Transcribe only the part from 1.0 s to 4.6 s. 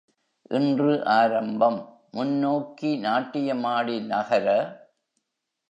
ஆரம்பம், முன்னோக்கி நாட்டியமாடி நகர.